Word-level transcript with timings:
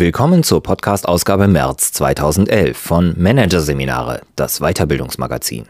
Willkommen 0.00 0.44
zur 0.44 0.62
Podcast-Ausgabe 0.62 1.48
März 1.48 1.90
2011 1.94 2.78
von 2.78 3.14
Managerseminare, 3.18 4.20
das 4.36 4.60
Weiterbildungsmagazin. 4.60 5.66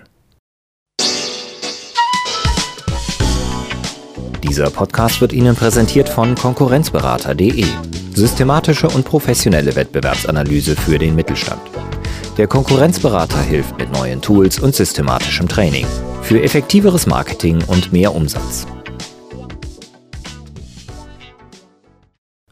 Dieser 4.42 4.68
Podcast 4.68 5.22
wird 5.22 5.32
Ihnen 5.32 5.56
präsentiert 5.56 6.10
von 6.10 6.34
Konkurrenzberater.de. 6.34 7.64
Systematische 8.14 8.90
und 8.90 9.06
professionelle 9.06 9.74
Wettbewerbsanalyse 9.74 10.76
für 10.76 10.98
den 10.98 11.14
Mittelstand. 11.14 11.62
Der 12.36 12.48
Konkurrenzberater 12.48 13.40
hilft 13.40 13.78
mit 13.78 13.90
neuen 13.94 14.20
Tools 14.20 14.58
und 14.58 14.74
systematischem 14.74 15.48
Training 15.48 15.86
für 16.20 16.42
effektiveres 16.42 17.06
Marketing 17.06 17.64
und 17.66 17.94
mehr 17.94 18.14
Umsatz. 18.14 18.66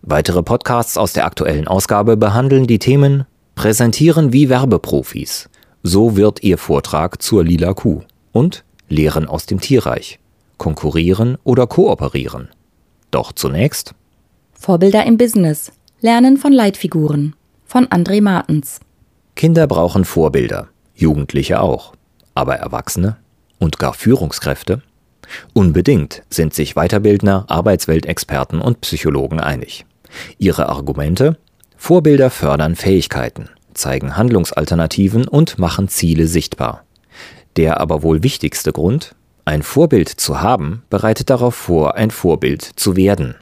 Weitere 0.09 0.45
Podcasts 0.45 0.97
aus 0.99 1.15
der 1.15 1.27
aktuellen 1.27 1.67
Ausgabe 1.67 2.17
behandeln 2.17 2.69
die 2.69 2.79
Themen 2.79 3.25
Präsentieren 3.57 4.33
wie 4.33 4.49
Werbeprofis. 4.49 5.51
So 5.83 6.17
wird 6.17 6.45
Ihr 6.45 6.59
Vortrag 6.59 7.21
zur 7.21 7.43
lila 7.43 7.75
Kuh. 7.75 8.03
Und 8.31 8.65
Lehren 8.89 9.27
aus 9.27 9.47
dem 9.47 9.61
Tierreich. 9.61 10.21
Konkurrieren 10.59 11.39
oder 11.43 11.67
kooperieren. 11.67 12.51
Doch 13.11 13.33
zunächst 13.33 13.97
Vorbilder 14.53 15.05
im 15.07 15.17
Business. 15.17 15.73
Lernen 16.01 16.37
von 16.37 16.53
Leitfiguren. 16.53 17.35
Von 17.65 17.87
André 17.87 18.23
Martens. 18.23 18.79
Kinder 19.35 19.67
brauchen 19.67 20.05
Vorbilder, 20.05 20.69
Jugendliche 20.95 21.61
auch. 21.61 21.95
Aber 22.33 22.55
Erwachsene 22.55 23.17
und 23.59 23.81
gar 23.81 23.93
Führungskräfte? 23.93 24.83
Unbedingt 25.53 26.23
sind 26.31 26.55
sich 26.55 26.75
Weiterbildner, 26.75 27.47
Arbeitsweltexperten 27.49 28.61
und 28.61 28.83
Psychologen 28.83 29.41
einig. 29.41 29.85
Ihre 30.39 30.69
Argumente? 30.69 31.37
Vorbilder 31.77 32.31
fördern 32.31 32.77
Fähigkeiten, 32.77 33.49
zeigen 33.75 34.17
Handlungsalternativen 34.17 35.29
und 35.29 35.59
machen 35.59 35.89
Ziele 35.89 36.27
sichtbar. 36.27 36.85
Der 37.57 37.81
aber 37.81 38.03
wohl 38.03 38.23
wichtigste 38.23 38.73
Grund? 38.73 39.15
Ein 39.45 39.63
Vorbild 39.63 40.09
zu 40.09 40.41
haben, 40.41 40.83
bereitet 40.91 41.31
darauf 41.31 41.55
vor, 41.55 41.95
ein 41.95 42.11
Vorbild 42.11 42.63
zu 42.63 42.97
werden. 42.97 43.37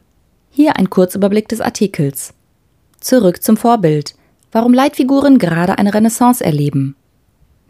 Hier 0.51 0.77
ein 0.77 0.91
Kurzüberblick 0.91 1.49
des 1.49 1.61
Artikels. 1.61 2.35
Zurück 3.01 3.43
zum 3.43 3.57
Vorbild. 3.57 4.15
Warum 4.53 4.73
Leitfiguren 4.73 5.39
gerade 5.39 5.79
eine 5.79 5.93
Renaissance 5.95 6.45
erleben. 6.45 6.95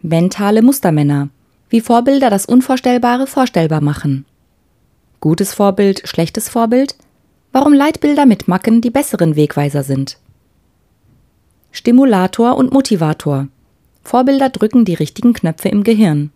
Mentale 0.01 0.61
Mustermänner. 0.61 1.29
Wie 1.69 1.81
Vorbilder 1.81 2.29
das 2.29 2.45
Unvorstellbare 2.45 3.25
vorstellbar 3.25 3.81
machen. 3.81 4.25
Gutes 5.19 5.53
Vorbild, 5.53 6.07
schlechtes 6.07 6.47
Vorbild? 6.47 6.95
Warum 7.55 7.71
Leitbilder 7.71 8.25
mit 8.25 8.49
Macken 8.49 8.81
die 8.81 8.89
besseren 8.89 9.37
Wegweiser 9.37 9.81
sind. 9.81 10.17
Stimulator 11.71 12.57
und 12.57 12.73
Motivator. 12.73 13.47
Vorbilder 14.03 14.49
drücken 14.49 14.83
die 14.83 14.93
richtigen 14.93 15.31
Knöpfe 15.31 15.69
im 15.69 15.85
Gehirn. 15.85 16.31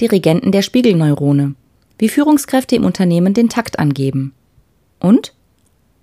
Dirigenten 0.00 0.50
der 0.50 0.62
Spiegelneurone. 0.62 1.54
Wie 2.00 2.08
Führungskräfte 2.08 2.74
im 2.74 2.84
Unternehmen 2.84 3.32
den 3.32 3.48
Takt 3.48 3.78
angeben. 3.78 4.34
Und 4.98 5.34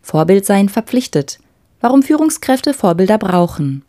Vorbild 0.01 0.45
sein 0.45 0.69
verpflichtet. 0.69 1.39
Warum 1.81 2.03
Führungskräfte 2.03 2.73
Vorbilder 2.73 3.17
brauchen. 3.17 3.83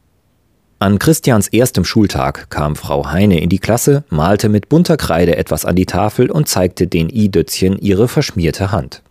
An 0.81 0.99
Christians 0.99 1.47
erstem 1.47 1.85
Schultag 1.85 2.51
kam 2.51 2.75
Frau 2.75 3.13
Heine 3.13 3.41
in 3.41 3.49
die 3.49 3.61
Klasse, 3.61 4.03
malte 4.11 4.49
mit 4.49 4.69
bunter 4.69 4.97
Kreide 4.97 5.37
etwas 5.37 5.65
an 5.65 5.77
die 5.77 5.87
Tafel 5.87 6.33
und 6.33 6.49
zeigte 6.49 6.89
den 6.89 7.09
I-Dötzchen 7.09 7.79
ihre 7.79 8.09
verschmierte 8.09 8.73
Hand. 8.73 9.03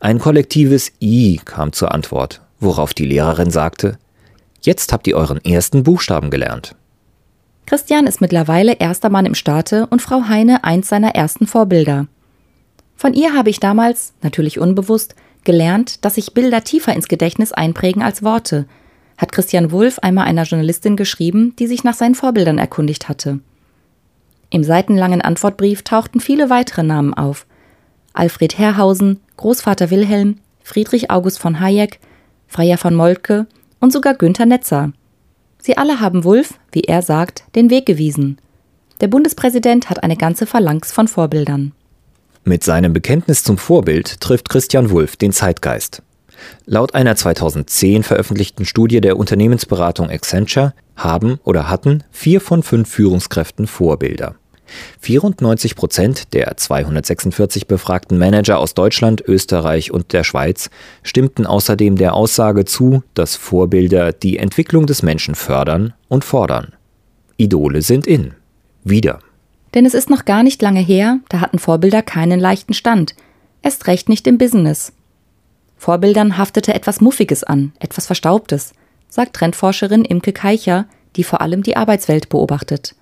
Ein 0.00 0.18
kollektives 0.18 0.92
I 1.00 1.40
kam 1.44 1.72
zur 1.72 1.92
Antwort, 1.92 2.40
worauf 2.58 2.94
die 2.94 3.06
Lehrerin 3.06 3.50
sagte, 3.50 3.98
Jetzt 4.62 4.92
habt 4.92 5.06
ihr 5.06 5.16
euren 5.16 5.42
ersten 5.42 5.82
Buchstaben 5.82 6.30
gelernt. 6.30 6.74
Christian 7.66 8.06
ist 8.06 8.20
mittlerweile 8.20 8.74
erster 8.74 9.08
Mann 9.08 9.26
im 9.26 9.34
Staate 9.34 9.86
und 9.86 10.02
Frau 10.02 10.24
Heine 10.28 10.64
eins 10.64 10.88
seiner 10.88 11.14
ersten 11.14 11.46
Vorbilder. 11.46 12.08
Von 12.96 13.14
ihr 13.14 13.34
habe 13.34 13.48
ich 13.48 13.60
damals, 13.60 14.12
natürlich 14.22 14.58
unbewusst, 14.58 15.14
gelernt, 15.44 16.04
dass 16.04 16.16
sich 16.16 16.34
Bilder 16.34 16.64
tiefer 16.64 16.92
ins 16.92 17.08
Gedächtnis 17.08 17.52
einprägen 17.52 18.02
als 18.02 18.22
Worte, 18.22 18.66
hat 19.16 19.32
Christian 19.32 19.70
Wulff 19.70 19.98
einmal 20.00 20.26
einer 20.26 20.42
Journalistin 20.42 20.96
geschrieben, 20.96 21.54
die 21.58 21.66
sich 21.66 21.84
nach 21.84 21.94
seinen 21.94 22.14
Vorbildern 22.14 22.58
erkundigt 22.58 23.08
hatte. 23.08 23.40
Im 24.50 24.64
seitenlangen 24.64 25.22
Antwortbrief 25.22 25.82
tauchten 25.82 26.20
viele 26.20 26.50
weitere 26.50 26.82
Namen 26.82 27.14
auf. 27.14 27.46
Alfred 28.12 28.58
Herrhausen, 28.58 29.20
Großvater 29.36 29.90
Wilhelm, 29.90 30.36
Friedrich 30.62 31.10
August 31.10 31.38
von 31.38 31.60
Hayek, 31.60 32.00
Freier 32.46 32.78
von 32.78 32.94
Moltke 32.94 33.46
und 33.80 33.92
sogar 33.92 34.14
Günther 34.14 34.46
Netzer. 34.46 34.92
Sie 35.62 35.76
alle 35.76 36.00
haben 36.00 36.24
Wulff, 36.24 36.54
wie 36.72 36.82
er 36.82 37.02
sagt, 37.02 37.44
den 37.54 37.70
Weg 37.70 37.86
gewiesen. 37.86 38.38
Der 39.00 39.08
Bundespräsident 39.08 39.88
hat 39.88 40.02
eine 40.02 40.16
ganze 40.16 40.46
Phalanx 40.46 40.92
von 40.92 41.08
Vorbildern. 41.08 41.72
Mit 42.44 42.64
seinem 42.64 42.92
Bekenntnis 42.92 43.44
zum 43.44 43.58
Vorbild 43.58 44.20
trifft 44.20 44.48
Christian 44.48 44.90
Wulff 44.90 45.16
den 45.16 45.32
Zeitgeist. 45.32 46.02
Laut 46.64 46.94
einer 46.94 47.16
2010 47.16 48.02
veröffentlichten 48.02 48.64
Studie 48.64 49.00
der 49.00 49.18
Unternehmensberatung 49.18 50.10
Accenture 50.10 50.72
haben 50.96 51.38
oder 51.44 51.68
hatten 51.68 52.04
vier 52.10 52.40
von 52.40 52.62
fünf 52.62 52.88
Führungskräften 52.88 53.66
Vorbilder. 53.66 54.36
94 55.00 55.76
Prozent 55.76 56.32
der 56.34 56.56
246 56.56 57.66
befragten 57.66 58.18
Manager 58.18 58.58
aus 58.58 58.74
Deutschland, 58.74 59.22
Österreich 59.26 59.90
und 59.90 60.12
der 60.12 60.24
Schweiz 60.24 60.70
stimmten 61.02 61.46
außerdem 61.46 61.96
der 61.96 62.14
Aussage 62.14 62.64
zu, 62.64 63.02
dass 63.14 63.36
Vorbilder 63.36 64.12
die 64.12 64.38
Entwicklung 64.38 64.86
des 64.86 65.02
Menschen 65.02 65.34
fördern 65.34 65.94
und 66.08 66.24
fordern. 66.24 66.72
Idole 67.36 67.82
sind 67.82 68.06
in. 68.06 68.34
Wieder. 68.84 69.20
Denn 69.74 69.86
es 69.86 69.94
ist 69.94 70.10
noch 70.10 70.24
gar 70.24 70.42
nicht 70.42 70.60
lange 70.62 70.80
her, 70.80 71.20
da 71.28 71.40
hatten 71.40 71.58
Vorbilder 71.58 72.02
keinen 72.02 72.40
leichten 72.40 72.74
Stand. 72.74 73.14
Erst 73.62 73.86
recht 73.86 74.08
nicht 74.08 74.26
im 74.26 74.38
Business. 74.38 74.92
Vorbildern 75.76 76.36
haftete 76.36 76.74
etwas 76.74 77.00
Muffiges 77.00 77.44
an, 77.44 77.72
etwas 77.78 78.06
Verstaubtes, 78.06 78.72
sagt 79.08 79.34
Trendforscherin 79.34 80.04
Imke 80.04 80.32
Keicher, 80.32 80.86
die 81.16 81.24
vor 81.24 81.40
allem 81.40 81.62
die 81.62 81.76
Arbeitswelt 81.76 82.28
beobachtet. 82.28 82.94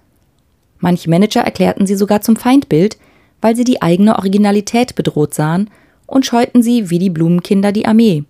Manche 0.79 1.11
Manager 1.11 1.41
erklärten 1.41 1.87
sie 1.87 1.97
sogar 1.97 2.21
zum 2.21 2.37
Feindbild, 2.37 2.99
weil 3.41 3.57
sie 3.57 3.65
die 3.65 3.83
eigene 3.83 4.17
Originalität 4.17 4.95
bedroht 4.95 5.35
sahen 5.35 5.71
und 6.07 6.27
scheuten 6.27 6.63
sie 6.63 6.91
wie 6.91 6.99
die 6.99 7.11
Blumenkinder 7.11 7.73
die 7.73 7.87
Armee. 7.87 8.25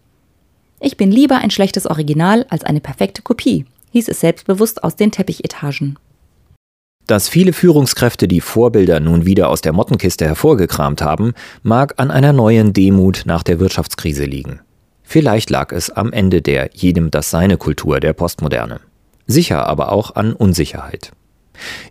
Ich 0.80 0.96
bin 0.96 1.10
lieber 1.10 1.38
ein 1.38 1.50
schlechtes 1.50 1.86
Original 1.86 2.46
als 2.50 2.64
eine 2.64 2.80
perfekte 2.80 3.22
Kopie, 3.22 3.64
hieß 3.92 4.08
es 4.08 4.20
selbstbewusst 4.20 4.84
aus 4.84 4.96
den 4.96 5.10
Teppichetagen. 5.10 5.98
Dass 7.06 7.28
viele 7.28 7.54
Führungskräfte 7.54 8.28
die 8.28 8.42
Vorbilder 8.42 9.00
nun 9.00 9.24
wieder 9.24 9.48
aus 9.48 9.62
der 9.62 9.72
Mottenkiste 9.72 10.26
hervorgekramt 10.26 11.00
haben, 11.00 11.32
mag 11.62 11.94
an 11.96 12.10
einer 12.10 12.34
neuen 12.34 12.74
Demut 12.74 13.22
nach 13.24 13.42
der 13.42 13.60
Wirtschaftskrise 13.60 14.24
liegen. 14.24 14.60
Vielleicht 15.02 15.48
lag 15.48 15.72
es 15.72 15.88
am 15.88 16.12
Ende 16.12 16.42
der 16.42 16.68
jedem 16.74 17.10
das 17.10 17.30
seine 17.30 17.56
Kultur 17.56 17.98
der 17.98 18.12
Postmoderne. 18.12 18.80
Sicher 19.26 19.66
aber 19.66 19.90
auch 19.90 20.16
an 20.16 20.34
Unsicherheit. 20.34 21.12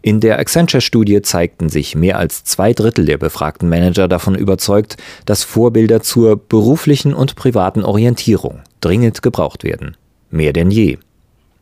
In 0.02 0.20
der 0.20 0.40
Accenture-Studie 0.40 1.22
zeigten 1.22 1.70
sich 1.70 1.96
mehr 1.96 2.18
als 2.18 2.44
zwei 2.44 2.74
Drittel 2.74 3.06
der 3.06 3.18
befragten 3.18 3.70
Manager 3.70 4.08
davon 4.08 4.36
überzeugt, 4.36 4.98
dass 5.26 5.44
Vorbilder 5.44 6.02
zur 6.02 6.38
beruflichen 6.38 7.14
und 7.14 7.36
privaten 7.36 7.84
Orientierung 7.84 8.62
dringend 8.82 9.22
gebraucht 9.22 9.64
werden. 9.64 9.98
Mehr 10.30 10.54
denn 10.54 10.72
je. 10.72 10.98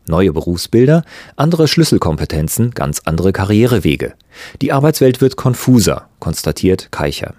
Neue 0.08 0.32
Berufsbilder, 0.32 1.04
andere 1.34 1.66
Schlüsselkompetenzen, 1.66 2.70
ganz 2.70 3.02
andere 3.04 3.32
Karrierewege. 3.32 4.14
Die 4.62 4.72
Arbeitswelt 4.72 5.20
wird 5.20 5.36
konfuser, 5.36 6.08
konstatiert 6.20 6.92
Keicher. 6.92 7.34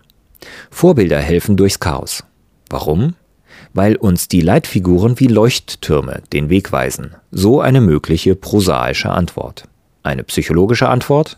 Vorbilder 0.69 1.19
helfen 1.19 1.55
durchs 1.55 1.79
Chaos. 1.79 2.23
Warum? 2.69 3.15
Weil 3.73 3.95
uns 3.95 4.27
die 4.27 4.41
Leitfiguren 4.41 5.19
wie 5.19 5.27
Leuchttürme 5.27 6.21
den 6.33 6.49
Weg 6.49 6.71
weisen. 6.71 7.15
So 7.31 7.61
eine 7.61 7.79
mögliche 7.79 8.35
prosaische 8.35 9.09
Antwort. 9.09 9.63
Eine 10.07 10.23
psychologische 10.23 10.87
Antwort? 10.87 11.37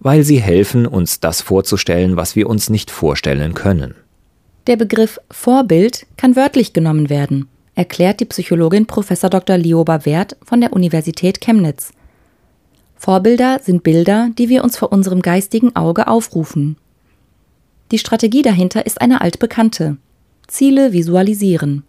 Weil 0.00 0.24
sie 0.24 0.40
helfen, 0.40 0.88
uns 0.88 1.20
das 1.20 1.40
vorzustellen, 1.40 2.16
was 2.16 2.34
wir 2.34 2.50
uns 2.50 2.68
nicht 2.68 2.90
vorstellen 2.90 3.54
können. 3.54 3.94
Der 4.66 4.76
Begriff 4.76 5.20
Vorbild 5.30 6.04
kann 6.16 6.34
wörtlich 6.34 6.72
genommen 6.72 7.10
werden, 7.10 7.46
erklärt 7.76 8.18
die 8.18 8.24
Psychologin 8.24 8.86
Prof. 8.86 9.06
Dr. 9.08 9.56
Lioba 9.56 10.04
Wert 10.04 10.36
von 10.42 10.60
der 10.60 10.72
Universität 10.72 11.40
Chemnitz. 11.40 11.92
Vorbilder 12.96 13.60
sind 13.62 13.84
Bilder, 13.84 14.30
die 14.36 14.48
wir 14.48 14.64
uns 14.64 14.76
vor 14.76 14.90
unserem 14.90 15.22
geistigen 15.22 15.76
Auge 15.76 16.08
aufrufen. 16.08 16.76
Die 17.92 17.98
Strategie 17.98 18.42
dahinter 18.42 18.84
ist 18.84 19.00
eine 19.00 19.20
altbekannte. 19.20 19.96
Ziele 20.48 20.92
visualisieren. 20.92 21.84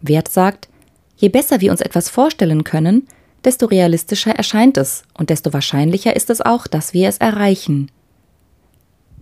Wert 0.00 0.28
sagt, 0.28 0.70
je 1.18 1.28
besser 1.28 1.60
wir 1.60 1.72
uns 1.72 1.82
etwas 1.82 2.08
vorstellen 2.08 2.64
können, 2.64 3.06
desto 3.44 3.66
realistischer 3.66 4.32
erscheint 4.32 4.76
es 4.76 5.02
und 5.14 5.30
desto 5.30 5.52
wahrscheinlicher 5.52 6.14
ist 6.14 6.30
es 6.30 6.40
auch, 6.40 6.66
dass 6.66 6.94
wir 6.94 7.08
es 7.08 7.18
erreichen. 7.18 7.90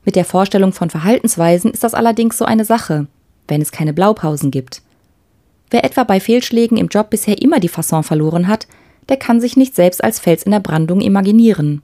Mit 0.04 0.16
der 0.16 0.24
Vorstellung 0.24 0.72
von 0.72 0.90
Verhaltensweisen 0.90 1.72
ist 1.72 1.84
das 1.84 1.94
allerdings 1.94 2.38
so 2.38 2.44
eine 2.44 2.64
Sache, 2.64 3.06
wenn 3.48 3.60
es 3.60 3.72
keine 3.72 3.92
Blaupausen 3.92 4.50
gibt. 4.50 4.82
Wer 5.70 5.84
etwa 5.84 6.04
bei 6.04 6.20
Fehlschlägen 6.20 6.76
im 6.76 6.88
Job 6.88 7.10
bisher 7.10 7.40
immer 7.40 7.60
die 7.60 7.68
Fasson 7.68 8.02
verloren 8.02 8.48
hat, 8.48 8.66
der 9.08 9.16
kann 9.16 9.40
sich 9.40 9.56
nicht 9.56 9.74
selbst 9.74 10.02
als 10.02 10.18
Fels 10.18 10.42
in 10.42 10.52
der 10.52 10.60
Brandung 10.60 11.00
imaginieren. 11.00 11.82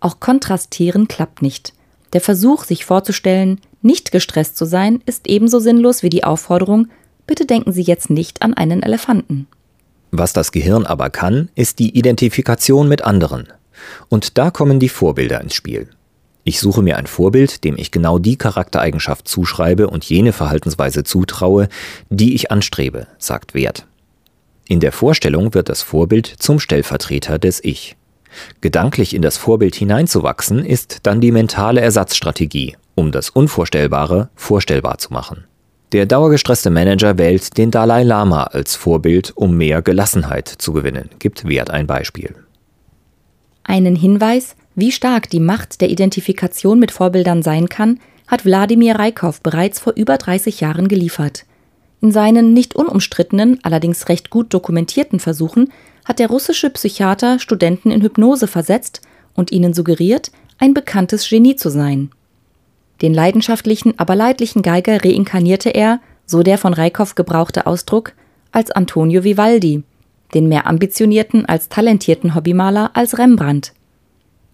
Auch 0.00 0.20
kontrastieren 0.20 1.08
klappt 1.08 1.42
nicht. 1.42 1.72
Der 2.12 2.20
Versuch, 2.20 2.64
sich 2.64 2.84
vorzustellen, 2.84 3.60
nicht 3.82 4.12
gestresst 4.12 4.56
zu 4.56 4.64
sein, 4.64 5.02
ist 5.06 5.26
ebenso 5.26 5.58
sinnlos 5.58 6.02
wie 6.02 6.10
die 6.10 6.24
Aufforderung, 6.24 6.88
bitte 7.26 7.46
denken 7.46 7.72
Sie 7.72 7.82
jetzt 7.82 8.10
nicht 8.10 8.42
an 8.42 8.54
einen 8.54 8.82
Elefanten. 8.82 9.48
Was 10.10 10.32
das 10.32 10.52
Gehirn 10.52 10.86
aber 10.86 11.10
kann, 11.10 11.50
ist 11.54 11.78
die 11.78 11.96
Identifikation 11.96 12.88
mit 12.88 13.02
anderen. 13.02 13.48
Und 14.08 14.38
da 14.38 14.50
kommen 14.50 14.80
die 14.80 14.88
Vorbilder 14.88 15.40
ins 15.40 15.54
Spiel. 15.54 15.88
Ich 16.44 16.60
suche 16.60 16.80
mir 16.80 16.96
ein 16.96 17.08
Vorbild, 17.08 17.64
dem 17.64 17.76
ich 17.76 17.90
genau 17.90 18.20
die 18.20 18.36
Charaktereigenschaft 18.36 19.26
zuschreibe 19.26 19.90
und 19.90 20.04
jene 20.04 20.32
Verhaltensweise 20.32 21.02
zutraue, 21.02 21.68
die 22.08 22.34
ich 22.36 22.52
anstrebe, 22.52 23.08
sagt 23.18 23.52
Wert. 23.52 23.86
In 24.68 24.78
der 24.80 24.92
Vorstellung 24.92 25.54
wird 25.54 25.68
das 25.68 25.82
Vorbild 25.82 26.26
zum 26.26 26.60
Stellvertreter 26.60 27.38
des 27.40 27.62
Ich. 27.64 27.96
Gedanklich 28.60 29.14
in 29.14 29.22
das 29.22 29.36
Vorbild 29.36 29.74
hineinzuwachsen, 29.74 30.64
ist 30.64 31.00
dann 31.02 31.20
die 31.20 31.32
mentale 31.32 31.80
Ersatzstrategie, 31.80 32.76
um 32.94 33.10
das 33.10 33.30
Unvorstellbare 33.30 34.28
vorstellbar 34.36 34.98
zu 34.98 35.12
machen. 35.12 35.44
Der 35.92 36.04
dauergestresste 36.04 36.70
Manager 36.70 37.16
wählt 37.16 37.56
den 37.56 37.70
Dalai 37.70 38.02
Lama 38.02 38.44
als 38.44 38.74
Vorbild, 38.74 39.32
um 39.36 39.56
mehr 39.56 39.82
Gelassenheit 39.82 40.48
zu 40.48 40.72
gewinnen, 40.72 41.10
gibt 41.20 41.46
Wert 41.46 41.70
ein 41.70 41.86
Beispiel. 41.86 42.34
Einen 43.62 43.94
Hinweis, 43.94 44.56
wie 44.74 44.90
stark 44.90 45.30
die 45.30 45.40
Macht 45.40 45.80
der 45.80 45.90
Identifikation 45.90 46.80
mit 46.80 46.90
Vorbildern 46.90 47.42
sein 47.42 47.68
kann, 47.68 48.00
hat 48.26 48.44
Wladimir 48.44 48.96
Reikow 48.96 49.40
bereits 49.40 49.78
vor 49.78 49.92
über 49.94 50.16
30 50.18 50.60
Jahren 50.60 50.88
geliefert. 50.88 51.44
In 52.00 52.10
seinen 52.10 52.52
nicht 52.52 52.74
unumstrittenen, 52.74 53.60
allerdings 53.62 54.08
recht 54.08 54.30
gut 54.30 54.52
dokumentierten 54.52 55.20
Versuchen 55.20 55.72
hat 56.04 56.18
der 56.18 56.28
russische 56.28 56.70
Psychiater 56.70 57.38
Studenten 57.38 57.90
in 57.90 58.02
Hypnose 58.02 58.48
versetzt 58.48 59.02
und 59.34 59.52
ihnen 59.52 59.72
suggeriert, 59.72 60.30
ein 60.58 60.74
bekanntes 60.74 61.28
Genie 61.28 61.56
zu 61.56 61.70
sein. 61.70 62.10
Den 63.02 63.12
leidenschaftlichen, 63.12 63.98
aber 63.98 64.14
leidlichen 64.16 64.62
Geiger 64.62 65.04
reinkarnierte 65.04 65.70
er, 65.70 66.00
so 66.24 66.42
der 66.42 66.58
von 66.58 66.72
Reikow 66.72 67.14
gebrauchte 67.14 67.66
Ausdruck, 67.66 68.12
als 68.52 68.70
Antonio 68.70 69.22
Vivaldi, 69.22 69.82
den 70.34 70.48
mehr 70.48 70.66
ambitionierten 70.66 71.46
als 71.46 71.68
talentierten 71.68 72.34
Hobbymaler 72.34 72.90
als 72.94 73.18
Rembrandt. 73.18 73.72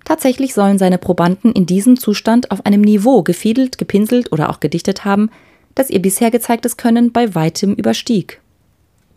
Tatsächlich 0.05 0.55
sollen 0.55 0.79
seine 0.79 0.99
Probanden 0.99 1.53
in 1.53 1.67
diesem 1.67 1.97
Zustand 1.99 2.51
auf 2.51 2.67
einem 2.67 2.81
Niveau 2.81 3.23
gefiedelt, 3.23 3.79
gepinselt 3.79 4.33
oder 4.33 4.51
auch 4.51 4.61
gedichtet 4.61 5.05
haben, 5.05 5.31
das 5.75 5.91
ihr 5.91 6.03
bisher 6.03 6.31
gezeigtes 6.31 6.77
Können 6.77 7.13
bei 7.13 7.35
weitem 7.35 7.75
überstieg. 7.75 8.41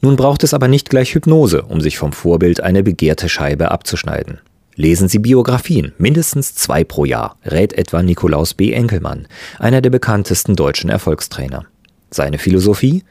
Nun 0.01 0.15
braucht 0.15 0.43
es 0.43 0.53
aber 0.53 0.67
nicht 0.67 0.89
gleich 0.89 1.15
Hypnose, 1.15 1.63
um 1.63 1.81
sich 1.81 1.97
vom 1.97 2.13
Vorbild 2.13 2.61
eine 2.61 2.83
begehrte 2.83 3.27
Scheibe 3.27 3.71
abzuschneiden. 3.71 4.39
Lesen 4.75 5.07
Sie 5.07 5.19
Biografien, 5.19 5.93
mindestens 5.97 6.53
zwei 6.53 6.83
pro 6.83 7.05
Jahr, 7.05 7.37
rät 7.45 7.73
etwa 7.73 8.03
Nikolaus 8.03 8.53
B. 8.53 8.73
Enkelmann, 8.73 9.27
einer 9.57 9.81
der 9.81 9.89
bekanntesten 9.89 10.55
deutschen 10.55 10.89
Erfolgstrainer. 10.89 11.65
Seine 12.11 12.37
Philosophie? 12.37 13.03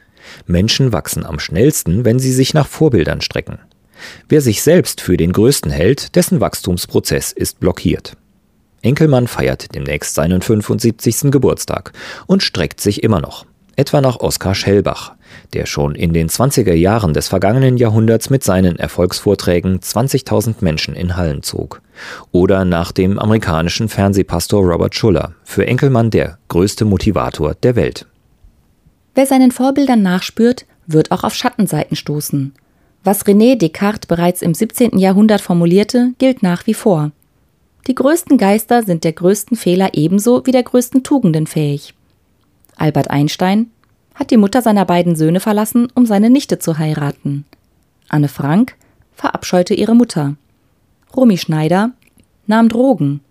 Menschen 0.45 0.91
wachsen 0.91 1.25
am 1.25 1.39
schnellsten, 1.39 2.05
wenn 2.05 2.19
sie 2.19 2.31
sich 2.31 2.53
nach 2.53 2.67
Vorbildern 2.67 3.21
strecken. 3.21 3.59
Wer 4.29 4.41
sich 4.41 4.61
selbst 4.61 5.01
für 5.01 5.17
den 5.17 5.33
Größten 5.33 5.71
hält, 5.71 6.15
dessen 6.15 6.39
Wachstumsprozess 6.39 7.31
ist 7.31 7.59
blockiert. 7.59 8.15
Enkelmann 8.81 9.27
feiert 9.27 9.73
demnächst 9.73 10.13
seinen 10.13 10.41
75. 10.41 11.31
Geburtstag 11.31 11.93
und 12.27 12.43
streckt 12.43 12.79
sich 12.79 13.03
immer 13.03 13.21
noch. 13.21 13.45
Etwa 13.77 13.99
nach 13.99 14.19
Oskar 14.21 14.55
Schellbach, 14.55 15.13
der 15.53 15.65
schon 15.65 15.95
in 15.95 16.13
den 16.13 16.29
20er 16.29 16.73
Jahren 16.73 17.13
des 17.13 17.27
vergangenen 17.27 17.77
Jahrhunderts 17.77 18.29
mit 18.29 18.43
seinen 18.43 18.77
Erfolgsvorträgen 18.77 19.79
20.000 19.79 20.55
Menschen 20.61 20.95
in 20.95 21.17
Hallen 21.17 21.43
zog. 21.43 21.81
Oder 22.31 22.63
nach 22.63 22.93
dem 22.93 23.19
amerikanischen 23.19 23.89
Fernsehpastor 23.89 24.63
Robert 24.63 24.95
Schuller, 24.95 25.33
für 25.43 25.67
Enkelmann 25.67 26.09
der 26.09 26.37
größte 26.47 26.85
Motivator 26.85 27.55
der 27.55 27.75
Welt. 27.75 28.05
Wer 29.13 29.25
seinen 29.25 29.51
Vorbildern 29.51 30.01
nachspürt, 30.01 30.65
wird 30.87 31.11
auch 31.11 31.23
auf 31.23 31.33
Schattenseiten 31.33 31.97
stoßen. 31.97 32.53
Was 33.03 33.25
René 33.25 33.57
Descartes 33.57 34.07
bereits 34.07 34.41
im 34.41 34.53
17. 34.53 34.97
Jahrhundert 34.97 35.41
formulierte, 35.41 36.13
gilt 36.17 36.43
nach 36.43 36.65
wie 36.65 36.73
vor. 36.73 37.11
Die 37.87 37.95
größten 37.95 38.37
Geister 38.37 38.83
sind 38.83 39.03
der 39.03 39.13
größten 39.13 39.57
Fehler 39.57 39.89
ebenso 39.93 40.45
wie 40.45 40.51
der 40.51 40.63
größten 40.63 41.03
Tugenden 41.03 41.45
fähig. 41.45 41.93
Albert 42.75 43.09
Einstein 43.09 43.71
hat 44.13 44.31
die 44.31 44.37
Mutter 44.37 44.61
seiner 44.61 44.85
beiden 44.85 45.15
Söhne 45.15 45.39
verlassen, 45.39 45.87
um 45.93 46.05
seine 46.05 46.29
Nichte 46.29 46.59
zu 46.59 46.77
heiraten. 46.77 47.45
Anne 48.07 48.27
Frank 48.27 48.75
verabscheute 49.13 49.73
ihre 49.73 49.95
Mutter. 49.95 50.35
Romy 51.15 51.37
Schneider 51.37 51.91
nahm 52.47 52.69
Drogen. 52.69 53.21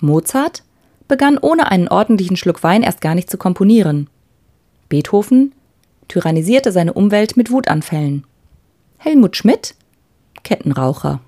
Mozart 0.00 0.62
begann 1.06 1.38
ohne 1.38 1.70
einen 1.70 1.88
ordentlichen 1.88 2.36
Schluck 2.36 2.62
Wein 2.62 2.82
erst 2.82 3.00
gar 3.00 3.14
nicht 3.14 3.30
zu 3.30 3.38
komponieren. 3.38 4.08
Beethoven 4.88 5.52
tyrannisierte 6.06 6.72
seine 6.72 6.92
Umwelt 6.92 7.36
mit 7.36 7.50
Wutanfällen. 7.50 8.24
Helmut 8.98 9.36
Schmidt 9.36 9.74
Kettenraucher. 10.42 11.20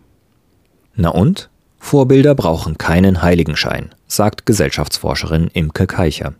Na 0.94 1.10
und? 1.10 1.48
Vorbilder 1.78 2.34
brauchen 2.34 2.78
keinen 2.78 3.22
Heiligenschein, 3.22 3.94
sagt 4.06 4.44
Gesellschaftsforscherin 4.44 5.48
Imke 5.52 5.86
Keicher. 5.86 6.34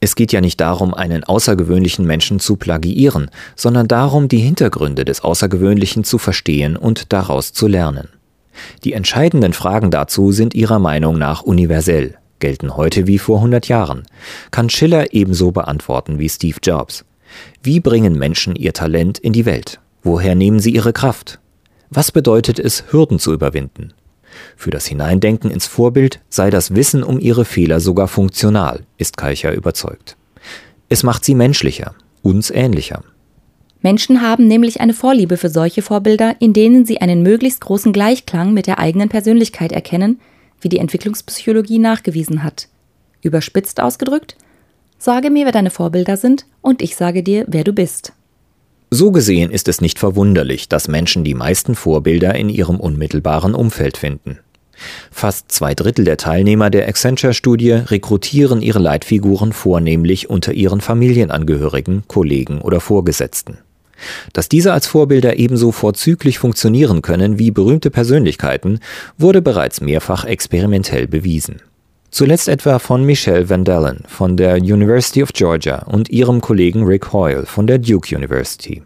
Es 0.00 0.16
geht 0.16 0.32
ja 0.32 0.40
nicht 0.40 0.60
darum, 0.60 0.94
einen 0.94 1.24
außergewöhnlichen 1.24 2.06
Menschen 2.06 2.40
zu 2.40 2.56
plagiieren, 2.56 3.30
sondern 3.56 3.88
darum, 3.88 4.28
die 4.28 4.38
Hintergründe 4.38 5.04
des 5.04 5.22
Außergewöhnlichen 5.22 6.04
zu 6.04 6.18
verstehen 6.18 6.76
und 6.76 7.12
daraus 7.12 7.52
zu 7.52 7.66
lernen. 7.66 8.08
Die 8.84 8.92
entscheidenden 8.92 9.52
Fragen 9.52 9.90
dazu 9.90 10.32
sind 10.32 10.54
ihrer 10.54 10.78
Meinung 10.78 11.18
nach 11.18 11.42
universell, 11.42 12.16
gelten 12.38 12.76
heute 12.76 13.06
wie 13.06 13.18
vor 13.18 13.38
100 13.38 13.68
Jahren, 13.68 14.04
kann 14.50 14.70
Schiller 14.70 15.12
ebenso 15.12 15.50
beantworten 15.50 16.18
wie 16.18 16.28
Steve 16.28 16.58
Jobs. 16.62 17.04
Wie 17.62 17.80
bringen 17.80 18.16
Menschen 18.18 18.54
ihr 18.54 18.72
Talent 18.72 19.18
in 19.18 19.32
die 19.32 19.46
Welt? 19.46 19.80
Woher 20.02 20.34
nehmen 20.34 20.60
sie 20.60 20.70
ihre 20.70 20.92
Kraft? 20.92 21.40
Was 21.90 22.12
bedeutet 22.12 22.58
es, 22.58 22.84
Hürden 22.90 23.18
zu 23.18 23.32
überwinden? 23.32 23.92
Für 24.56 24.70
das 24.70 24.86
Hineindenken 24.86 25.50
ins 25.50 25.66
Vorbild 25.66 26.20
sei 26.28 26.50
das 26.50 26.74
Wissen 26.74 27.02
um 27.02 27.18
ihre 27.18 27.44
Fehler 27.44 27.80
sogar 27.80 28.08
funktional, 28.08 28.80
ist 28.98 29.16
Keicher 29.16 29.52
überzeugt. 29.52 30.16
Es 30.88 31.02
macht 31.02 31.24
sie 31.24 31.34
menschlicher, 31.34 31.94
uns 32.22 32.50
ähnlicher. 32.50 33.02
Menschen 33.80 34.22
haben 34.22 34.46
nämlich 34.46 34.80
eine 34.80 34.94
Vorliebe 34.94 35.36
für 35.36 35.50
solche 35.50 35.82
Vorbilder, 35.82 36.36
in 36.38 36.54
denen 36.54 36.86
sie 36.86 37.00
einen 37.00 37.22
möglichst 37.22 37.60
großen 37.60 37.92
Gleichklang 37.92 38.54
mit 38.54 38.66
der 38.66 38.78
eigenen 38.78 39.10
Persönlichkeit 39.10 39.72
erkennen, 39.72 40.20
wie 40.60 40.70
die 40.70 40.78
Entwicklungspsychologie 40.78 41.78
nachgewiesen 41.78 42.42
hat. 42.42 42.68
Überspitzt 43.20 43.80
ausgedrückt, 43.80 44.36
sage 44.98 45.28
mir, 45.28 45.44
wer 45.44 45.52
deine 45.52 45.70
Vorbilder 45.70 46.16
sind, 46.16 46.46
und 46.62 46.80
ich 46.80 46.96
sage 46.96 47.22
dir, 47.22 47.44
wer 47.46 47.64
du 47.64 47.74
bist. 47.74 48.14
So 48.90 49.10
gesehen 49.10 49.50
ist 49.50 49.68
es 49.68 49.80
nicht 49.80 49.98
verwunderlich, 49.98 50.68
dass 50.68 50.88
Menschen 50.88 51.24
die 51.24 51.34
meisten 51.34 51.74
Vorbilder 51.74 52.34
in 52.34 52.48
ihrem 52.48 52.78
unmittelbaren 52.78 53.54
Umfeld 53.54 53.96
finden. 53.96 54.38
Fast 55.10 55.50
zwei 55.52 55.74
Drittel 55.74 56.04
der 56.04 56.16
Teilnehmer 56.16 56.70
der 56.70 56.88
Accenture-Studie 56.88 57.72
rekrutieren 57.72 58.60
ihre 58.60 58.78
Leitfiguren 58.78 59.52
vornehmlich 59.52 60.30
unter 60.30 60.52
ihren 60.52 60.80
Familienangehörigen, 60.80 62.04
Kollegen 62.08 62.60
oder 62.60 62.80
Vorgesetzten. 62.80 63.58
Dass 64.32 64.48
diese 64.48 64.72
als 64.72 64.86
Vorbilder 64.86 65.38
ebenso 65.38 65.72
vorzüglich 65.72 66.38
funktionieren 66.38 67.00
können 67.02 67.38
wie 67.38 67.50
berühmte 67.50 67.90
Persönlichkeiten, 67.90 68.80
wurde 69.16 69.40
bereits 69.40 69.80
mehrfach 69.80 70.24
experimentell 70.24 71.06
bewiesen. 71.06 71.62
Zuletzt 72.14 72.46
etwa 72.46 72.78
von 72.78 73.02
Michelle 73.02 73.50
Van 73.50 73.64
Dellen 73.64 74.04
von 74.06 74.36
der 74.36 74.58
University 74.58 75.20
of 75.20 75.32
Georgia 75.32 75.82
und 75.82 76.10
ihrem 76.10 76.40
Kollegen 76.40 76.84
Rick 76.84 77.12
Hoyle 77.12 77.44
von 77.44 77.66
der 77.66 77.78
Duke 77.78 78.14
University. 78.14 78.84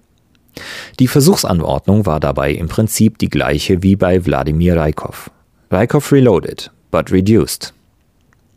Die 0.98 1.08
Versuchsanordnung 1.08 2.06
war 2.06 2.20
dabei 2.20 2.52
im 2.52 2.68
Prinzip 2.68 3.18
die 3.18 3.28
gleiche 3.28 3.82
wie 3.82 3.96
bei 3.96 4.24
Wladimir 4.24 4.78
Raikov. 4.78 5.30
Raikov 5.70 6.10
reloaded, 6.10 6.70
but 6.90 7.12
reduced. 7.12 7.74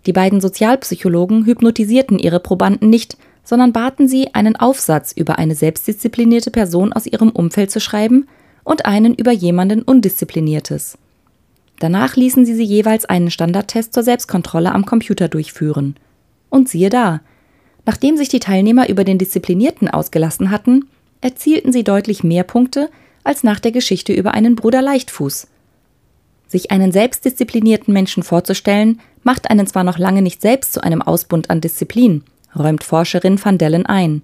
Die 0.05 0.13
beiden 0.13 0.39
Sozialpsychologen 0.39 1.45
hypnotisierten 1.45 2.17
ihre 2.17 2.39
Probanden 2.39 2.89
nicht, 2.89 3.17
sondern 3.43 3.73
baten 3.73 4.07
sie, 4.07 4.33
einen 4.33 4.55
Aufsatz 4.55 5.11
über 5.11 5.37
eine 5.37 5.55
selbstdisziplinierte 5.55 6.49
Person 6.49 6.93
aus 6.93 7.07
ihrem 7.07 7.31
Umfeld 7.31 7.71
zu 7.71 7.81
schreiben 7.81 8.25
und 8.63 8.85
einen 8.85 9.15
über 9.15 9.33
jemanden 9.33 9.81
Undiszipliniertes. 9.81 10.97
Danach 11.81 12.15
ließen 12.15 12.45
sie 12.45 12.53
sie 12.53 12.63
jeweils 12.63 13.05
einen 13.05 13.31
Standardtest 13.31 13.91
zur 13.91 14.03
Selbstkontrolle 14.03 14.71
am 14.71 14.85
Computer 14.85 15.27
durchführen. 15.27 15.95
Und 16.51 16.69
siehe 16.69 16.91
da, 16.91 17.21
nachdem 17.87 18.17
sich 18.17 18.29
die 18.29 18.39
Teilnehmer 18.39 18.87
über 18.87 19.03
den 19.03 19.17
Disziplinierten 19.17 19.89
ausgelassen 19.89 20.51
hatten, 20.51 20.85
erzielten 21.21 21.73
sie 21.73 21.83
deutlich 21.83 22.23
mehr 22.23 22.43
Punkte 22.43 22.91
als 23.23 23.43
nach 23.43 23.59
der 23.59 23.71
Geschichte 23.71 24.13
über 24.13 24.35
einen 24.35 24.55
Bruder 24.55 24.83
Leichtfuß. 24.83 25.47
Sich 26.47 26.69
einen 26.69 26.91
selbstdisziplinierten 26.91 27.91
Menschen 27.91 28.21
vorzustellen, 28.21 28.99
macht 29.23 29.49
einen 29.49 29.65
zwar 29.65 29.83
noch 29.83 29.97
lange 29.97 30.21
nicht 30.21 30.39
selbst 30.39 30.73
zu 30.73 30.83
einem 30.83 31.01
Ausbund 31.01 31.49
an 31.49 31.61
Disziplin, 31.61 32.23
räumt 32.55 32.83
Forscherin 32.83 33.43
van 33.43 33.57
Dellen 33.57 33.87
ein. 33.87 34.21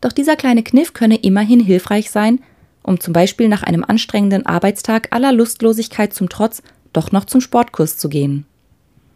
Doch 0.00 0.10
dieser 0.10 0.34
kleine 0.34 0.64
Kniff 0.64 0.94
könne 0.94 1.18
immerhin 1.18 1.60
hilfreich 1.60 2.10
sein, 2.10 2.40
um 2.82 2.98
zum 2.98 3.12
Beispiel 3.12 3.48
nach 3.48 3.62
einem 3.62 3.84
anstrengenden 3.84 4.46
Arbeitstag 4.46 5.08
aller 5.12 5.32
Lustlosigkeit 5.32 6.12
zum 6.12 6.28
Trotz 6.28 6.62
doch 6.92 7.12
noch 7.12 7.24
zum 7.24 7.40
Sportkurs 7.40 7.96
zu 7.96 8.08
gehen. 8.08 8.46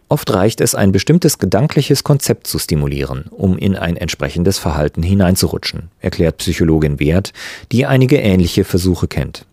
Oft 0.08 0.32
reicht 0.34 0.60
es, 0.60 0.74
ein 0.74 0.92
bestimmtes 0.92 1.38
gedankliches 1.38 2.04
Konzept 2.04 2.46
zu 2.46 2.58
stimulieren, 2.58 3.24
um 3.30 3.56
in 3.56 3.76
ein 3.76 3.96
entsprechendes 3.96 4.58
Verhalten 4.58 5.02
hineinzurutschen, 5.02 5.88
erklärt 6.00 6.36
Psychologin 6.36 7.00
Wert, 7.00 7.32
die 7.72 7.86
einige 7.86 8.18
ähnliche 8.18 8.64
Versuche 8.64 9.08
kennt. 9.08 9.46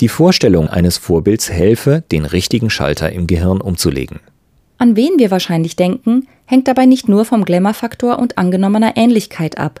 Die 0.00 0.08
Vorstellung 0.08 0.68
eines 0.68 0.98
Vorbilds 0.98 1.50
helfe, 1.50 2.04
den 2.12 2.24
richtigen 2.24 2.70
Schalter 2.70 3.10
im 3.10 3.26
Gehirn 3.26 3.60
umzulegen. 3.60 4.20
An 4.78 4.94
wen 4.94 5.18
wir 5.18 5.30
wahrscheinlich 5.30 5.74
denken, 5.74 6.28
hängt 6.44 6.68
dabei 6.68 6.86
nicht 6.86 7.08
nur 7.08 7.24
vom 7.24 7.44
Glamour-Faktor 7.44 8.18
und 8.18 8.38
angenommener 8.38 8.96
Ähnlichkeit 8.96 9.58
ab. 9.58 9.80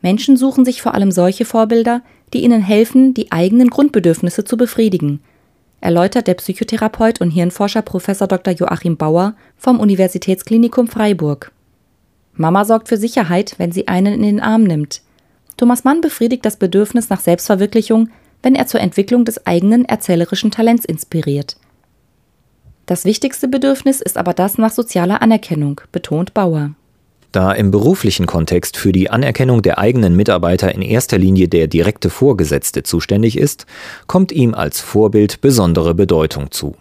Menschen 0.00 0.36
suchen 0.36 0.64
sich 0.64 0.82
vor 0.82 0.94
allem 0.94 1.12
solche 1.12 1.44
Vorbilder, 1.44 2.02
die 2.32 2.42
ihnen 2.42 2.62
helfen, 2.62 3.14
die 3.14 3.30
eigenen 3.30 3.70
Grundbedürfnisse 3.70 4.44
zu 4.44 4.56
befriedigen, 4.56 5.20
erläutert 5.82 6.26
der 6.26 6.34
Psychotherapeut 6.34 7.20
und 7.20 7.30
Hirnforscher 7.30 7.82
Prof. 7.82 8.06
Dr. 8.06 8.54
Joachim 8.54 8.96
Bauer 8.96 9.34
vom 9.56 9.80
Universitätsklinikum 9.80 10.88
Freiburg. 10.88 11.52
Mama 12.34 12.64
sorgt 12.64 12.88
für 12.88 12.96
Sicherheit, 12.96 13.56
wenn 13.58 13.72
sie 13.72 13.88
einen 13.88 14.14
in 14.14 14.22
den 14.22 14.40
Arm 14.40 14.62
nimmt. 14.62 15.02
Thomas 15.58 15.84
Mann 15.84 16.00
befriedigt 16.00 16.46
das 16.46 16.56
Bedürfnis 16.56 17.10
nach 17.10 17.20
Selbstverwirklichung, 17.20 18.08
wenn 18.42 18.54
er 18.54 18.66
zur 18.66 18.80
Entwicklung 18.80 19.24
des 19.24 19.46
eigenen 19.46 19.84
erzählerischen 19.84 20.50
Talents 20.50 20.84
inspiriert. 20.84 21.56
Das 22.86 23.04
wichtigste 23.04 23.48
Bedürfnis 23.48 24.00
ist 24.00 24.16
aber 24.16 24.32
das 24.32 24.58
nach 24.58 24.72
sozialer 24.72 25.22
Anerkennung, 25.22 25.80
betont 25.92 26.34
Bauer. 26.34 26.72
Da 27.32 27.52
im 27.52 27.70
beruflichen 27.70 28.26
Kontext 28.26 28.76
für 28.76 28.92
die 28.92 29.08
Anerkennung 29.08 29.62
der 29.62 29.78
eigenen 29.78 30.14
Mitarbeiter 30.14 30.74
in 30.74 30.82
erster 30.82 31.16
Linie 31.16 31.48
der 31.48 31.66
direkte 31.66 32.10
Vorgesetzte 32.10 32.82
zuständig 32.82 33.38
ist, 33.38 33.64
kommt 34.06 34.32
ihm 34.32 34.52
als 34.54 34.80
Vorbild 34.80 35.40
besondere 35.40 35.94
Bedeutung 35.94 36.50
zu. 36.50 36.76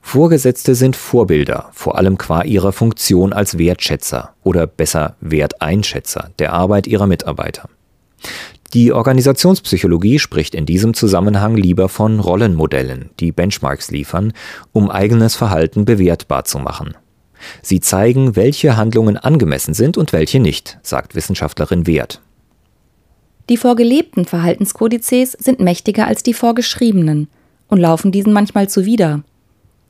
Vorgesetzte 0.00 0.76
sind 0.76 0.94
Vorbilder, 0.94 1.70
vor 1.72 1.98
allem 1.98 2.18
qua 2.18 2.42
ihrer 2.42 2.72
Funktion 2.72 3.32
als 3.32 3.58
Wertschätzer 3.58 4.34
oder 4.44 4.68
besser 4.68 5.16
Werteinschätzer 5.20 6.30
der 6.38 6.52
Arbeit 6.52 6.86
ihrer 6.86 7.08
Mitarbeiter. 7.08 7.68
Die 8.72 8.92
Organisationspsychologie 8.92 10.20
spricht 10.20 10.54
in 10.54 10.66
diesem 10.66 10.94
Zusammenhang 10.94 11.56
lieber 11.56 11.88
von 11.88 12.20
Rollenmodellen, 12.20 13.10
die 13.18 13.32
Benchmarks 13.32 13.90
liefern, 13.90 14.32
um 14.72 14.88
eigenes 14.88 15.34
Verhalten 15.34 15.84
bewertbar 15.84 16.44
zu 16.44 16.60
machen. 16.60 16.94
Sie 17.62 17.80
zeigen, 17.80 18.36
welche 18.36 18.76
Handlungen 18.76 19.16
angemessen 19.16 19.74
sind 19.74 19.96
und 19.96 20.12
welche 20.12 20.40
nicht, 20.40 20.78
sagt 20.82 21.14
Wissenschaftlerin 21.14 21.86
Wert. 21.86 22.20
Die 23.48 23.56
vorgelebten 23.56 24.26
Verhaltenskodizes 24.26 25.32
sind 25.32 25.60
mächtiger 25.60 26.06
als 26.06 26.22
die 26.22 26.34
vorgeschriebenen 26.34 27.28
und 27.68 27.78
laufen 27.78 28.12
diesen 28.12 28.32
manchmal 28.32 28.68
zuwider. 28.68 29.22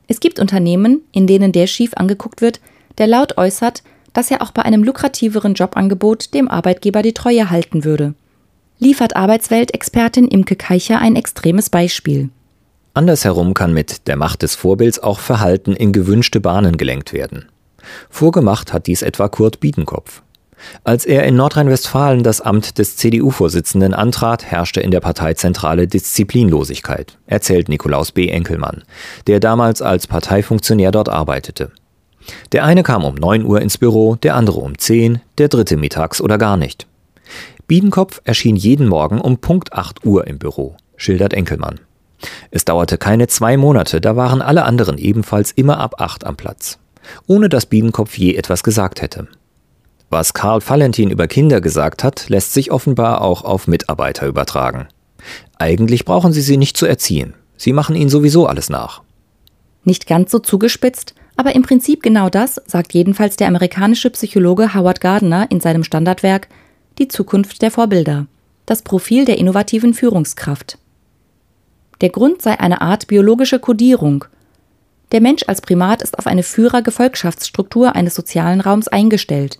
Es 0.07 0.19
gibt 0.19 0.39
Unternehmen, 0.39 1.01
in 1.11 1.27
denen 1.27 1.51
der 1.51 1.67
schief 1.67 1.91
angeguckt 1.95 2.41
wird, 2.41 2.59
der 2.97 3.07
laut 3.07 3.37
äußert, 3.37 3.83
dass 4.13 4.31
er 4.31 4.41
auch 4.41 4.51
bei 4.51 4.63
einem 4.63 4.83
lukrativeren 4.83 5.53
Jobangebot 5.53 6.33
dem 6.33 6.47
Arbeitgeber 6.47 7.01
die 7.01 7.13
Treue 7.13 7.49
halten 7.49 7.83
würde. 7.83 8.13
Liefert 8.79 9.15
Arbeitswelt-Expertin 9.15 10.27
Imke 10.27 10.55
Keicher 10.55 10.99
ein 10.99 11.15
extremes 11.15 11.69
Beispiel. 11.69 12.29
Andersherum 12.93 13.53
kann 13.53 13.73
mit 13.73 14.07
der 14.07 14.17
Macht 14.17 14.41
des 14.41 14.55
Vorbilds 14.55 14.99
auch 14.99 15.19
Verhalten 15.19 15.73
in 15.73 15.93
gewünschte 15.93 16.41
Bahnen 16.41 16.75
gelenkt 16.75 17.13
werden. 17.13 17.47
Vorgemacht 18.09 18.73
hat 18.73 18.87
dies 18.87 19.01
etwa 19.01 19.29
Kurt 19.29 19.61
Biedenkopf. 19.61 20.21
Als 20.83 21.05
er 21.05 21.23
in 21.23 21.35
Nordrhein-Westfalen 21.35 22.21
das 22.21 22.41
Amt 22.41 22.77
des 22.77 22.97
CDU-Vorsitzenden 22.97 23.93
antrat, 23.93 24.45
herrschte 24.45 24.81
in 24.81 24.91
der 24.91 24.99
Parteizentrale 24.99 25.87
Disziplinlosigkeit, 25.87 27.17
erzählt 27.25 27.69
Nikolaus 27.69 28.11
B. 28.11 28.27
Enkelmann, 28.27 28.83
der 29.25 29.39
damals 29.39 29.81
als 29.81 30.05
Parteifunktionär 30.05 30.91
dort 30.91 31.09
arbeitete. 31.09 31.71
Der 32.51 32.65
eine 32.65 32.83
kam 32.83 33.03
um 33.05 33.15
9 33.15 33.45
Uhr 33.45 33.61
ins 33.61 33.77
Büro, 33.77 34.15
der 34.15 34.35
andere 34.35 34.59
um 34.59 34.77
10, 34.77 35.21
der 35.37 35.47
dritte 35.47 35.77
mittags 35.77 36.21
oder 36.21 36.37
gar 36.37 36.57
nicht. 36.57 36.87
Biedenkopf 37.67 38.21
erschien 38.25 38.57
jeden 38.57 38.87
Morgen 38.87 39.19
um 39.19 39.37
Punkt 39.37 39.73
8 39.73 40.05
Uhr 40.05 40.27
im 40.27 40.37
Büro, 40.37 40.75
schildert 40.97 41.33
Enkelmann. 41.33 41.79
Es 42.51 42.65
dauerte 42.65 42.97
keine 42.97 43.27
zwei 43.27 43.57
Monate, 43.57 44.01
da 44.01 44.15
waren 44.15 44.41
alle 44.41 44.63
anderen 44.63 44.97
ebenfalls 44.97 45.51
immer 45.51 45.79
ab 45.79 45.95
acht 45.99 46.25
am 46.25 46.35
Platz, 46.35 46.79
ohne 47.27 47.49
dass 47.49 47.65
Biedenkopf 47.65 48.17
je 48.17 48.35
etwas 48.35 48.63
gesagt 48.63 49.01
hätte. 49.01 49.27
Was 50.09 50.33
Karl 50.33 50.61
Valentin 50.67 51.09
über 51.09 51.27
Kinder 51.27 51.61
gesagt 51.61 52.03
hat, 52.03 52.27
lässt 52.27 52.53
sich 52.53 52.71
offenbar 52.71 53.21
auch 53.21 53.43
auf 53.43 53.67
Mitarbeiter 53.67 54.27
übertragen. 54.27 54.87
Eigentlich 55.57 56.03
brauchen 56.03 56.33
sie 56.33 56.41
sie 56.41 56.57
nicht 56.57 56.75
zu 56.75 56.85
erziehen. 56.85 57.33
Sie 57.55 57.71
machen 57.71 57.95
ihnen 57.95 58.09
sowieso 58.09 58.45
alles 58.47 58.69
nach. 58.69 59.03
Nicht 59.83 60.07
ganz 60.07 60.31
so 60.31 60.39
zugespitzt, 60.39 61.15
aber 61.37 61.55
im 61.55 61.61
Prinzip 61.61 62.03
genau 62.03 62.29
das 62.29 62.61
sagt 62.67 62.93
jedenfalls 62.93 63.35
der 63.35 63.47
amerikanische 63.47 64.09
Psychologe 64.09 64.75
Howard 64.75 64.99
Gardner 64.99 65.47
in 65.49 65.59
seinem 65.59 65.83
Standardwerk 65.83 66.49
Die 66.97 67.07
Zukunft 67.07 67.61
der 67.61 67.71
Vorbilder. 67.71 68.27
Das 68.65 68.81
Profil 68.81 69.25
der 69.25 69.37
innovativen 69.37 69.93
Führungskraft. 69.93 70.77
Der 72.01 72.09
Grund 72.09 72.41
sei 72.41 72.59
eine 72.59 72.81
Art 72.81 73.07
biologische 73.07 73.59
Kodierung. 73.59 74.25
Der 75.11 75.21
Mensch 75.21 75.43
als 75.47 75.61
Primat 75.61 76.01
ist 76.01 76.17
auf 76.17 76.25
eine 76.25 76.43
Führer-Gefolgschaftsstruktur 76.43 77.95
eines 77.95 78.15
sozialen 78.15 78.61
Raums 78.61 78.87
eingestellt. 78.87 79.59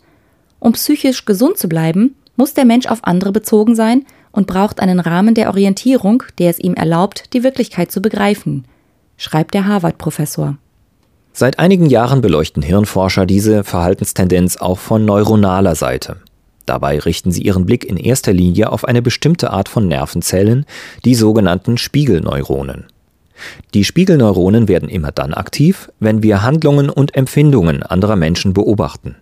Um 0.60 0.74
psychisch 0.74 1.26
gesund 1.26 1.58
zu 1.58 1.70
bleiben, 1.70 2.16
muss 2.36 2.54
der 2.54 2.66
Mensch 2.66 2.88
auf 2.88 3.00
andere 3.04 3.32
bezogen 3.32 3.76
sein 3.76 4.06
und 4.32 4.48
braucht 4.48 4.80
einen 4.80 5.00
Rahmen 5.00 5.36
der 5.36 5.50
Orientierung, 5.50 6.24
der 6.40 6.50
es 6.50 6.60
ihm 6.60 6.74
erlaubt, 6.74 7.34
die 7.34 7.44
Wirklichkeit 7.44 7.92
zu 7.92 8.02
begreifen, 8.02 8.66
schreibt 9.18 9.54
der 9.54 9.68
Harvard-Professor. 9.68 10.58
Seit 11.34 11.60
einigen 11.60 11.86
Jahren 11.86 12.22
beleuchten 12.22 12.64
Hirnforscher 12.64 13.26
diese 13.26 13.64
Verhaltenstendenz 13.64 14.58
auch 14.58 14.80
von 14.80 15.06
neuronaler 15.06 15.76
Seite. 15.76 16.18
Dabei 16.72 17.00
richten 17.00 17.32
sie 17.32 17.42
ihren 17.42 17.66
Blick 17.66 17.84
in 17.84 17.98
erster 17.98 18.32
Linie 18.32 18.72
auf 18.72 18.86
eine 18.86 19.02
bestimmte 19.02 19.52
Art 19.52 19.68
von 19.68 19.90
Nervenzellen, 19.90 20.66
die 21.04 21.16
sogenannten 21.16 21.78
Spiegelneuronen. 21.78 22.86
Die 23.74 23.84
Spiegelneuronen 23.84 24.70
werden 24.70 24.88
immer 24.88 25.12
dann 25.12 25.34
aktiv, 25.34 25.92
wenn 26.00 26.24
wir 26.24 26.44
Handlungen 26.44 26.90
und 26.90 27.14
Empfindungen 27.14 27.84
anderer 27.84 28.16
Menschen 28.16 28.54
beobachten. 28.54 29.18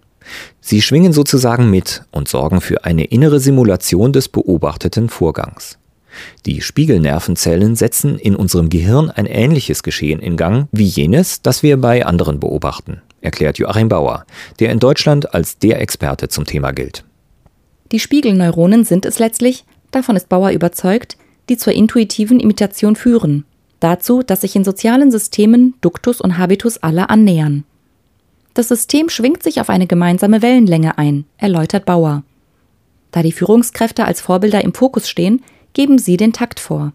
Sie 0.62 0.84
schwingen 0.84 1.12
sozusagen 1.12 1.72
mit 1.72 2.04
und 2.12 2.28
sorgen 2.28 2.62
für 2.62 2.86
eine 2.86 3.06
innere 3.06 3.40
Simulation 3.40 4.14
des 4.14 4.30
beobachteten 4.30 5.10
Vorgangs. 5.10 5.80
Die 6.46 6.62
Spiegelnervenzellen 6.62 7.76
setzen 7.76 8.20
in 8.20 8.36
unserem 8.36 8.70
Gehirn 8.70 9.10
ein 9.10 9.26
ähnliches 9.26 9.82
Geschehen 9.82 10.20
in 10.20 10.38
Gang 10.38 10.68
wie 10.72 10.86
jenes, 10.86 11.42
das 11.42 11.64
wir 11.64 11.82
bei 11.82 12.06
anderen 12.06 12.40
beobachten, 12.40 13.02
erklärt 13.22 13.58
Joachim 13.58 13.90
Bauer, 13.90 14.26
der 14.60 14.72
in 14.72 14.78
Deutschland 14.78 15.34
als 15.34 15.58
der 15.58 15.82
Experte 15.82 16.28
zum 16.28 16.46
Thema 16.46 16.74
gilt. 16.74 17.06
Die 17.92 18.00
Spiegelneuronen 18.00 18.84
sind 18.84 19.06
es 19.06 19.20
letztlich, 19.20 19.66
davon 19.92 20.16
ist 20.16 20.30
Bauer 20.30 20.52
überzeugt, 20.52 21.18
die 21.50 21.58
zur 21.58 21.74
intuitiven 21.74 22.40
Imitation 22.40 22.96
führen, 22.96 23.46
dazu, 23.80 24.22
dass 24.22 24.42
sich 24.42 24.56
in 24.56 24.64
sozialen 24.64 25.12
Systemen 25.12 25.74
Duktus 25.82 26.22
und 26.22 26.38
Habitus 26.38 26.78
alle 26.78 27.10
annähern. 27.10 27.64
Das 28.54 28.68
System 28.68 29.10
schwingt 29.10 29.42
sich 29.42 29.62
auf 29.62 29.70
eine 29.70 29.88
gemeinsame 29.88 30.42
Wellenlänge 30.42 30.98
ein, 30.98 31.26
erläutert 31.38 31.86
Bauer. 31.86 32.24
Da 33.12 33.24
die 33.24 33.32
Führungskräfte 33.32 34.06
als 34.06 34.22
Vorbilder 34.22 34.64
im 34.64 34.74
Fokus 34.74 35.10
stehen, 35.10 35.42
geben 35.74 35.98
sie 35.98 36.18
den 36.18 36.34
Takt 36.34 36.60
vor. 36.60 36.94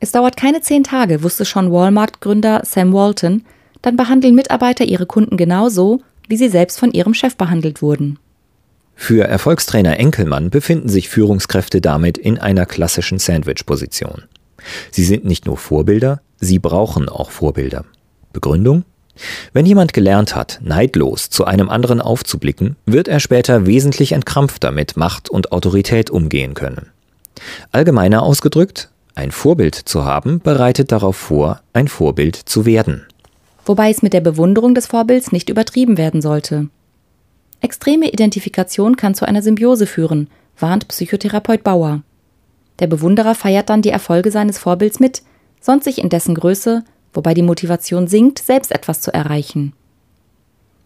Es 0.00 0.10
dauert 0.12 0.36
keine 0.36 0.60
zehn 0.60 0.82
Tage, 0.82 1.22
wusste 1.22 1.44
schon 1.44 1.70
Walmart-Gründer 1.70 2.62
Sam 2.64 2.92
Walton, 2.92 3.42
dann 3.82 3.96
behandeln 3.96 4.34
Mitarbeiter 4.34 4.84
ihre 4.84 5.06
Kunden 5.06 5.36
genauso, 5.36 6.00
wie 6.28 6.36
sie 6.36 6.48
selbst 6.48 6.78
von 6.78 6.90
ihrem 6.92 7.14
Chef 7.14 7.36
behandelt 7.36 7.82
wurden. 7.82 8.18
Für 8.96 9.24
Erfolgstrainer 9.24 9.98
Enkelmann 9.98 10.50
befinden 10.50 10.88
sich 10.88 11.08
Führungskräfte 11.08 11.80
damit 11.80 12.16
in 12.18 12.38
einer 12.38 12.66
klassischen 12.66 13.18
Sandwich-Position. 13.18 14.24
Sie 14.90 15.04
sind 15.04 15.24
nicht 15.24 15.46
nur 15.46 15.56
Vorbilder, 15.56 16.20
sie 16.38 16.58
brauchen 16.58 17.08
auch 17.08 17.30
Vorbilder. 17.30 17.84
Begründung? 18.32 18.84
Wenn 19.52 19.66
jemand 19.66 19.92
gelernt 19.92 20.34
hat, 20.34 20.60
neidlos 20.62 21.30
zu 21.30 21.44
einem 21.44 21.68
anderen 21.68 22.00
aufzublicken, 22.00 22.76
wird 22.86 23.06
er 23.06 23.20
später 23.20 23.66
wesentlich 23.66 24.12
entkrampfter 24.12 24.72
mit 24.72 24.96
Macht 24.96 25.30
und 25.30 25.52
Autorität 25.52 26.10
umgehen 26.10 26.54
können. 26.54 26.88
Allgemeiner 27.70 28.22
ausgedrückt, 28.22 28.90
ein 29.14 29.30
Vorbild 29.30 29.74
zu 29.76 30.04
haben 30.04 30.40
bereitet 30.40 30.90
darauf 30.90 31.16
vor, 31.16 31.60
ein 31.72 31.86
Vorbild 31.86 32.34
zu 32.36 32.66
werden. 32.66 33.06
Wobei 33.64 33.90
es 33.90 34.02
mit 34.02 34.12
der 34.12 34.20
Bewunderung 34.20 34.74
des 34.74 34.88
Vorbilds 34.88 35.30
nicht 35.30 35.48
übertrieben 35.48 35.96
werden 35.96 36.20
sollte. 36.20 36.68
Extreme 37.64 38.10
Identifikation 38.10 38.94
kann 38.94 39.14
zu 39.14 39.26
einer 39.26 39.40
Symbiose 39.40 39.86
führen, 39.86 40.28
warnt 40.58 40.86
Psychotherapeut 40.86 41.64
Bauer. 41.64 42.02
Der 42.78 42.86
Bewunderer 42.88 43.34
feiert 43.34 43.70
dann 43.70 43.80
die 43.80 43.88
Erfolge 43.88 44.30
seines 44.30 44.58
Vorbilds 44.58 45.00
mit, 45.00 45.22
sonst 45.62 45.84
sich 45.84 45.96
in 45.96 46.10
dessen 46.10 46.34
Größe, 46.34 46.84
wobei 47.14 47.32
die 47.32 47.40
Motivation 47.40 48.06
sinkt, 48.06 48.38
selbst 48.38 48.70
etwas 48.70 49.00
zu 49.00 49.14
erreichen. 49.14 49.72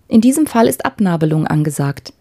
In 0.07 0.21
diesem 0.21 0.47
Fall 0.47 0.69
ist 0.69 0.87
Abnabelung 0.87 1.49
angesagt. 1.49 2.13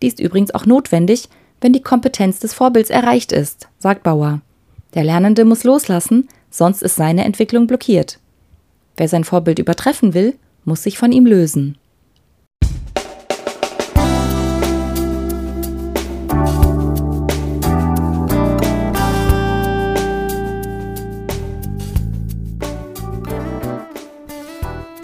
Die 0.00 0.06
ist 0.06 0.18
übrigens 0.18 0.54
auch 0.54 0.64
notwendig, 0.64 1.28
wenn 1.60 1.74
die 1.74 1.82
Kompetenz 1.82 2.40
des 2.40 2.54
Vorbilds 2.54 2.88
erreicht 2.88 3.32
ist, 3.32 3.68
sagt 3.78 4.02
Bauer. 4.02 4.40
Der 4.94 5.04
Lernende 5.04 5.44
muss 5.44 5.62
loslassen, 5.62 6.26
sonst 6.48 6.82
ist 6.82 6.96
seine 6.96 7.24
Entwicklung 7.26 7.66
blockiert. 7.66 8.18
Wer 8.96 9.08
sein 9.08 9.24
Vorbild 9.24 9.58
übertreffen 9.58 10.14
will, 10.14 10.36
muss 10.64 10.84
sich 10.84 10.96
von 10.96 11.12
ihm 11.12 11.26
lösen. 11.26 11.76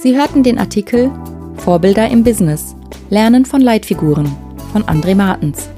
Sie 0.07 0.17
hörten 0.17 0.45
den 0.45 0.57
Artikel 0.57 1.11
Vorbilder 1.57 2.09
im 2.09 2.23
Business. 2.23 2.77
Lernen 3.11 3.45
von 3.45 3.61
Leitfiguren 3.61 4.31
von 4.71 4.85
André 4.85 5.17
Martens 5.17 5.69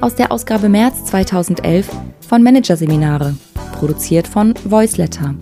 aus 0.00 0.16
der 0.16 0.32
Ausgabe 0.32 0.68
März 0.68 1.04
2011 1.04 1.88
von 2.28 2.42
Managerseminare, 2.42 3.36
produziert 3.78 4.26
von 4.26 4.54
Voiceletter. 4.64 5.36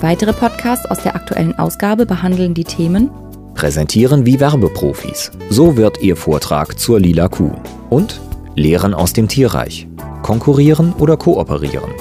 Weitere 0.00 0.32
Podcasts 0.32 0.86
aus 0.86 1.04
der 1.04 1.14
aktuellen 1.14 1.56
Ausgabe 1.56 2.04
behandeln 2.04 2.52
die 2.52 2.64
Themen 2.64 3.10
Präsentieren 3.54 4.26
wie 4.26 4.40
Werbeprofis. 4.40 5.30
So 5.48 5.76
wird 5.76 6.02
Ihr 6.02 6.16
Vortrag 6.16 6.80
zur 6.80 6.98
lila 6.98 7.28
Kuh. 7.28 7.52
Und 7.90 8.20
Lehren 8.56 8.92
aus 8.92 9.12
dem 9.12 9.28
Tierreich. 9.28 9.86
Konkurrieren 10.22 10.94
oder 10.94 11.16
kooperieren. 11.16 11.92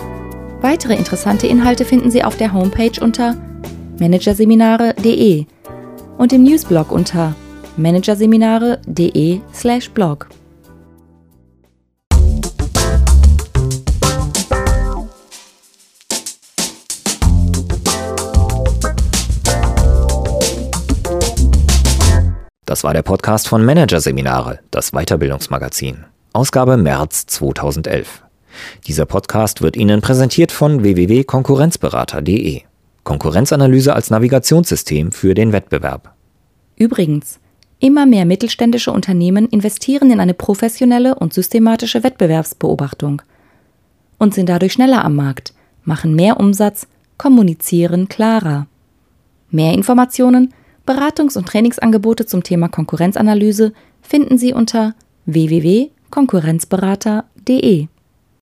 Weitere 0.61 0.95
interessante 0.95 1.45
Inhalte 1.45 1.85
finden 1.85 2.09
Sie 2.09 2.23
auf 2.23 2.35
der 2.35 2.51
Homepage 2.51 2.99
unter 2.99 3.35
managerseminare.de 3.99 5.45
und 6.17 6.33
im 6.33 6.43
Newsblog 6.43 6.91
unter 6.91 7.35
managerseminare.de/blog. 7.77 10.27
Das 22.65 22.83
war 22.83 22.93
der 22.93 23.03
Podcast 23.03 23.47
von 23.47 23.63
Managerseminare, 23.63 24.59
das 24.71 24.91
Weiterbildungsmagazin. 24.91 26.03
Ausgabe 26.33 26.75
März 26.75 27.25
2011. 27.27 28.23
Dieser 28.87 29.05
Podcast 29.05 29.61
wird 29.61 29.77
Ihnen 29.77 30.01
präsentiert 30.01 30.51
von 30.51 30.83
www.konkurrenzberater.de. 30.83 32.63
Konkurrenzanalyse 33.05 33.93
als 33.93 34.09
Navigationssystem 34.09 35.13
für 35.13 35.33
den 35.33 35.53
Wettbewerb. 35.53 36.13
Übrigens, 36.75 37.39
immer 37.79 38.05
mehr 38.05 38.25
mittelständische 38.25 38.91
Unternehmen 38.91 39.47
investieren 39.47 40.11
in 40.11 40.19
eine 40.19 40.33
professionelle 40.33 41.15
und 41.15 41.33
systematische 41.33 42.03
Wettbewerbsbeobachtung 42.03 43.21
und 44.17 44.33
sind 44.33 44.49
dadurch 44.49 44.73
schneller 44.73 45.05
am 45.05 45.15
Markt, 45.15 45.53
machen 45.83 46.15
mehr 46.15 46.39
Umsatz, 46.39 46.87
kommunizieren 47.17 48.09
klarer. 48.09 48.67
Mehr 49.49 49.73
Informationen, 49.73 50.53
Beratungs- 50.85 51.37
und 51.37 51.47
Trainingsangebote 51.47 52.25
zum 52.25 52.43
Thema 52.43 52.67
Konkurrenzanalyse 52.67 53.71
finden 54.01 54.37
Sie 54.37 54.51
unter 54.53 54.95
www.konkurrenzberater.de. 55.25 57.87